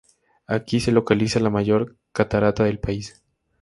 [0.47, 3.21] Aquí se localiza la mayor catarata del país.